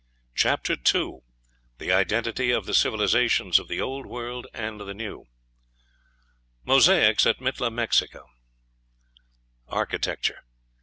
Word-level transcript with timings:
CHAPTER 0.33 0.73
II 0.95 1.19
THE 1.77 1.91
IDENTITY 1.91 2.49
OF 2.49 2.65
THE 2.65 2.73
CIVILIZATIONS 2.73 3.59
OF 3.59 3.67
THE 3.67 3.79
OLD 3.81 4.07
WORLD 4.07 4.47
AND 4.51 4.81
THE 4.81 4.95
NEW 4.95 5.25
MOSAICS 6.65 7.27
AT 7.27 7.39
MITLA, 7.39 7.69
MEXICO 7.69 8.25
Architecture. 9.67 10.39